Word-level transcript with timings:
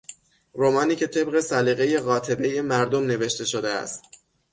رمانی 0.55 0.95
که 0.95 1.07
طبق 1.07 1.39
سلیقهی 1.39 1.99
قاطبهی 1.99 2.61
مردم 2.61 3.07
نوشته 3.07 3.45
شده 3.45 3.69
است. 3.69 4.03